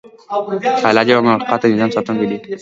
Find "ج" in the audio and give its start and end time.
1.07-1.09